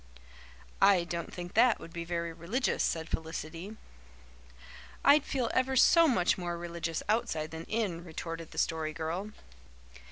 "I 0.81 1.03
don't 1.03 1.31
think 1.31 1.53
that 1.53 1.79
would 1.79 1.93
be 1.93 2.03
very 2.05 2.33
religious," 2.33 2.81
said 2.81 3.07
Felicity. 3.07 3.77
"I'd 5.05 5.23
feel 5.23 5.51
ever 5.53 5.75
so 5.75 6.07
much 6.07 6.39
more 6.39 6.57
religious 6.57 7.03
outside 7.07 7.51
than 7.51 7.65
in," 7.65 8.03
retorted 8.03 8.49
the 8.49 8.57
Story 8.57 8.93
Girl. 8.93 9.29